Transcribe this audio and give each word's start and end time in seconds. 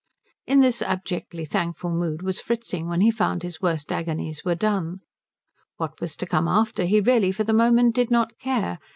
In 0.47 0.61
this 0.61 0.81
abjectly 0.81 1.45
thankful 1.45 1.93
mood 1.93 2.23
was 2.23 2.41
Fritzing 2.41 2.87
when 2.87 3.01
he 3.01 3.11
found 3.11 3.43
his 3.43 3.61
worst 3.61 3.91
agonies 3.91 4.43
were 4.43 4.55
done. 4.55 5.01
What 5.77 6.01
was 6.01 6.15
to 6.15 6.25
come 6.25 6.47
after 6.47 6.85
he 6.85 6.99
really 6.99 7.31
for 7.31 7.43
the 7.43 7.53
moment 7.53 7.93
did 7.93 8.09
not 8.09 8.35
care. 8.39 8.79